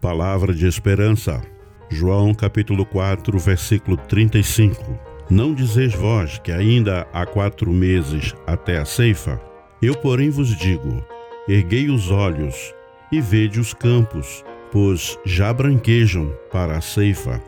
Palavra 0.00 0.54
de 0.54 0.66
esperança. 0.66 1.42
João 1.90 2.32
capítulo 2.32 2.86
4, 2.86 3.38
versículo 3.38 3.98
35. 3.98 4.98
Não 5.28 5.52
dizeis 5.52 5.94
vós 5.94 6.38
que 6.38 6.50
ainda 6.50 7.06
há 7.12 7.26
quatro 7.26 7.70
meses 7.70 8.34
até 8.46 8.78
a 8.78 8.86
ceifa? 8.86 9.38
Eu, 9.82 9.94
porém, 9.94 10.30
vos 10.30 10.56
digo: 10.56 11.04
erguei 11.46 11.90
os 11.90 12.10
olhos 12.10 12.74
e 13.12 13.20
vede 13.20 13.60
os 13.60 13.74
campos, 13.74 14.42
pois 14.72 15.18
já 15.26 15.52
branquejam 15.52 16.32
para 16.50 16.78
a 16.78 16.80
ceifa. 16.80 17.38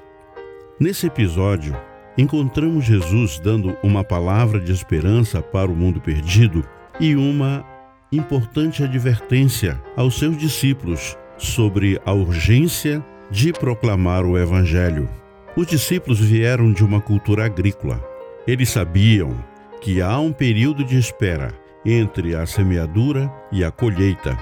Nesse 0.78 1.06
episódio, 1.06 1.74
encontramos 2.18 2.84
Jesus 2.84 3.38
dando 3.38 3.74
uma 3.82 4.04
palavra 4.04 4.60
de 4.60 4.72
esperança 4.72 5.40
para 5.40 5.70
o 5.70 5.74
mundo 5.74 6.02
perdido 6.02 6.62
e 7.00 7.16
uma 7.16 7.64
importante 8.12 8.84
advertência 8.84 9.80
aos 9.96 10.18
seus 10.18 10.36
discípulos 10.36 11.16
sobre 11.42 12.00
a 12.04 12.12
urgência 12.12 13.04
de 13.30 13.52
proclamar 13.52 14.24
o 14.24 14.38
Evangelho. 14.38 15.08
Os 15.56 15.66
discípulos 15.66 16.20
vieram 16.20 16.72
de 16.72 16.84
uma 16.84 17.00
cultura 17.00 17.44
agrícola. 17.44 18.02
Eles 18.46 18.70
sabiam 18.70 19.36
que 19.80 20.00
há 20.00 20.18
um 20.18 20.32
período 20.32 20.84
de 20.84 20.98
espera 20.98 21.52
entre 21.84 22.34
a 22.34 22.46
semeadura 22.46 23.30
e 23.50 23.64
a 23.64 23.70
colheita. 23.70 24.38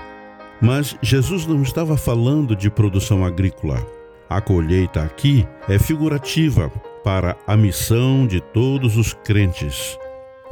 Mas 0.60 0.96
Jesus 1.00 1.46
não 1.46 1.62
estava 1.62 1.96
falando 1.96 2.54
de 2.54 2.70
produção 2.70 3.24
agrícola. 3.24 3.84
A 4.28 4.40
colheita 4.40 5.02
aqui 5.02 5.46
é 5.68 5.78
figurativa 5.78 6.70
para 7.02 7.37
a 7.46 7.56
missão 7.56 8.26
de 8.26 8.40
todos 8.40 8.96
os 8.96 9.14
crentes. 9.14 9.98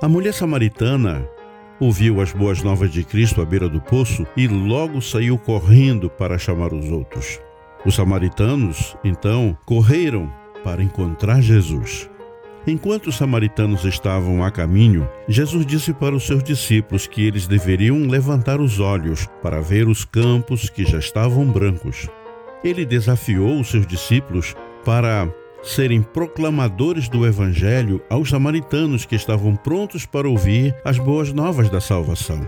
A 0.01 0.09
mulher 0.09 0.33
samaritana 0.33 1.29
ouviu 1.81 2.21
as 2.21 2.33
boas 2.33 2.63
novas 2.63 2.91
de 2.91 3.05
Cristo 3.05 3.41
à 3.41 3.45
beira 3.45 3.69
do 3.69 3.81
poço 3.81 4.27
e 4.37 4.47
logo 4.49 5.01
saiu 5.01 5.39
correndo 5.39 6.11
para 6.11 6.39
chamar 6.39 6.73
os 6.73 6.91
outros. 6.91 7.41
Os 7.85 7.95
samaritanos, 7.95 8.97
então, 9.05 9.57
correram 9.65 10.33
para 10.65 10.83
encontrar 10.83 11.41
Jesus. 11.41 12.11
Enquanto 12.67 13.07
os 13.07 13.17
samaritanos 13.17 13.85
estavam 13.85 14.45
a 14.45 14.51
caminho, 14.51 15.09
Jesus 15.27 15.65
disse 15.65 15.93
para 15.95 16.15
os 16.15 16.27
seus 16.27 16.43
discípulos 16.43 17.07
que 17.07 17.27
eles 17.27 17.47
deveriam 17.47 18.07
levantar 18.07 18.61
os 18.61 18.79
olhos 18.79 19.27
para 19.43 19.61
ver 19.61 19.89
os 19.89 20.05
campos 20.05 20.69
que 20.69 20.85
já 20.85 20.99
estavam 20.99 21.47
brancos. 21.47 22.09
Ele 22.63 22.85
desafiou 22.85 23.59
os 23.61 23.71
seus 23.71 23.87
discípulos 23.87 24.55
para 24.85 25.33
serem 25.63 26.03
proclamadores 26.03 27.09
do 27.09 27.27
Evangelho 27.27 28.03
aos 28.09 28.31
samaritanos 28.31 29.05
que 29.05 29.15
estavam 29.15 29.57
prontos 29.57 30.07
para 30.07 30.29
ouvir 30.29 30.75
as 30.85 30.99
boas 30.99 31.33
novas 31.33 31.69
da 31.69 31.81
salvação. 31.81 32.41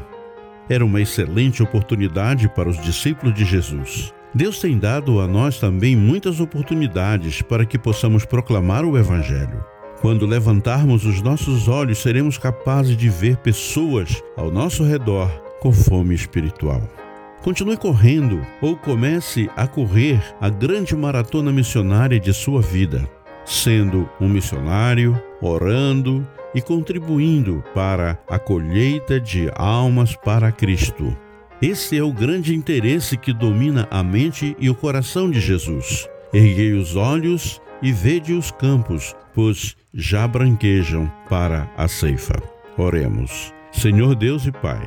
Era 0.68 0.84
uma 0.84 1.00
excelente 1.00 1.62
oportunidade 1.62 2.48
para 2.48 2.68
os 2.68 2.80
discípulos 2.80 3.34
de 3.34 3.44
Jesus. 3.44 4.14
Deus 4.32 4.60
tem 4.60 4.78
dado 4.78 5.20
a 5.20 5.26
nós 5.26 5.58
também 5.58 5.96
muitas 5.96 6.38
oportunidades 6.38 7.42
para 7.42 7.66
que 7.66 7.76
possamos 7.78 8.24
proclamar 8.24 8.84
o 8.84 8.96
Evangelho. 8.96 9.64
Quando 10.00 10.24
levantarmos 10.24 11.04
os 11.04 11.20
nossos 11.20 11.68
olhos, 11.68 11.98
seremos 11.98 12.38
capazes 12.38 12.96
de 12.96 13.08
ver 13.08 13.36
pessoas 13.38 14.22
ao 14.36 14.50
nosso 14.50 14.84
redor 14.84 15.28
com 15.60 15.72
fome 15.72 16.14
espiritual. 16.14 16.99
Continue 17.42 17.78
correndo 17.78 18.46
ou 18.60 18.76
comece 18.76 19.48
a 19.56 19.66
correr 19.66 20.22
a 20.38 20.50
grande 20.50 20.94
maratona 20.94 21.50
missionária 21.50 22.20
de 22.20 22.34
sua 22.34 22.60
vida, 22.60 23.08
sendo 23.46 24.08
um 24.20 24.28
missionário, 24.28 25.20
orando 25.40 26.26
e 26.54 26.60
contribuindo 26.60 27.64
para 27.74 28.18
a 28.28 28.38
colheita 28.38 29.18
de 29.18 29.50
almas 29.54 30.14
para 30.16 30.52
Cristo. 30.52 31.16
Esse 31.62 31.96
é 31.96 32.02
o 32.02 32.12
grande 32.12 32.54
interesse 32.54 33.16
que 33.16 33.32
domina 33.32 33.88
a 33.90 34.02
mente 34.02 34.54
e 34.58 34.68
o 34.68 34.74
coração 34.74 35.30
de 35.30 35.40
Jesus. 35.40 36.06
Erguei 36.34 36.74
os 36.74 36.94
olhos 36.94 37.60
e 37.80 37.90
vede 37.90 38.34
os 38.34 38.50
campos, 38.50 39.16
pois 39.34 39.76
já 39.94 40.28
branquejam 40.28 41.10
para 41.28 41.70
a 41.74 41.88
ceifa. 41.88 42.34
Oremos. 42.76 43.52
Senhor 43.72 44.14
Deus 44.14 44.44
e 44.46 44.52
Pai, 44.52 44.86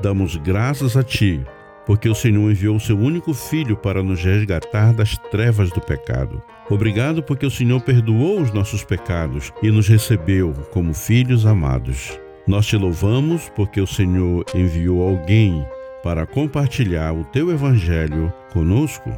damos 0.00 0.34
graças 0.36 0.96
a 0.96 1.04
Ti 1.04 1.40
porque 1.88 2.06
o 2.06 2.14
Senhor 2.14 2.50
enviou 2.50 2.76
o 2.76 2.80
seu 2.80 2.98
único 2.98 3.32
filho 3.32 3.74
para 3.74 4.02
nos 4.02 4.22
resgatar 4.22 4.92
das 4.92 5.16
trevas 5.30 5.70
do 5.70 5.80
pecado. 5.80 6.42
Obrigado 6.68 7.22
porque 7.22 7.46
o 7.46 7.50
Senhor 7.50 7.80
perdoou 7.80 8.42
os 8.42 8.52
nossos 8.52 8.84
pecados 8.84 9.54
e 9.62 9.70
nos 9.70 9.88
recebeu 9.88 10.52
como 10.70 10.92
filhos 10.92 11.46
amados. 11.46 12.20
Nós 12.46 12.66
te 12.66 12.76
louvamos 12.76 13.50
porque 13.56 13.80
o 13.80 13.86
Senhor 13.86 14.44
enviou 14.54 15.02
alguém 15.02 15.66
para 16.02 16.26
compartilhar 16.26 17.14
o 17.14 17.24
teu 17.24 17.50
evangelho 17.50 18.30
conosco. 18.52 19.10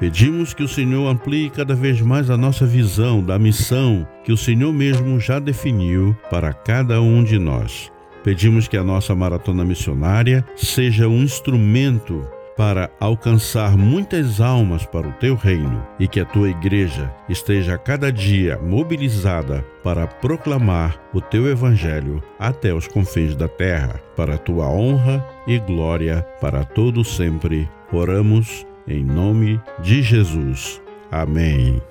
Pedimos 0.00 0.54
que 0.54 0.62
o 0.62 0.68
Senhor 0.68 1.06
amplie 1.06 1.50
cada 1.50 1.74
vez 1.74 2.00
mais 2.00 2.30
a 2.30 2.38
nossa 2.38 2.64
visão 2.64 3.22
da 3.22 3.38
missão 3.38 4.08
que 4.24 4.32
o 4.32 4.36
Senhor 4.36 4.72
mesmo 4.72 5.20
já 5.20 5.38
definiu 5.38 6.16
para 6.30 6.54
cada 6.54 7.02
um 7.02 7.22
de 7.22 7.38
nós. 7.38 7.92
Pedimos 8.24 8.66
que 8.66 8.76
a 8.78 8.82
nossa 8.82 9.14
maratona 9.14 9.64
missionária 9.64 10.44
seja 10.56 11.06
um 11.06 11.22
instrumento 11.22 12.26
para 12.56 12.90
alcançar 12.98 13.76
muitas 13.76 14.40
almas 14.40 14.86
para 14.86 15.08
o 15.08 15.12
teu 15.12 15.34
reino 15.34 15.86
e 15.98 16.08
que 16.08 16.20
a 16.20 16.24
tua 16.24 16.48
igreja 16.48 17.12
esteja 17.28 17.76
cada 17.76 18.10
dia 18.10 18.58
mobilizada 18.58 19.62
para 19.82 20.06
proclamar 20.06 20.98
o 21.12 21.20
teu 21.20 21.48
evangelho 21.48 22.22
até 22.38 22.72
os 22.72 22.88
confins 22.88 23.36
da 23.36 23.48
terra, 23.48 24.00
para 24.16 24.36
a 24.36 24.38
tua 24.38 24.68
honra 24.68 25.26
e 25.46 25.58
glória 25.58 26.26
para 26.40 26.64
todo 26.64 27.04
sempre. 27.04 27.68
Oramos 27.92 28.66
em 28.88 29.04
nome 29.04 29.60
de 29.82 30.02
Jesus. 30.02 30.80
Amém. 31.10 31.82